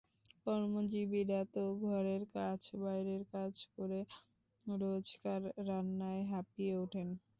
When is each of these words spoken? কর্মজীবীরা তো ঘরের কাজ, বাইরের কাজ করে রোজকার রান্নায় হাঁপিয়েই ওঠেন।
কর্মজীবীরা 0.45 1.41
তো 1.53 1.63
ঘরের 1.83 2.23
কাজ, 2.35 2.59
বাইরের 2.81 3.21
কাজ 3.33 3.53
করে 3.75 3.99
রোজকার 4.65 5.39
রান্নায় 5.67 6.23
হাঁপিয়েই 6.31 6.79
ওঠেন। 6.83 7.07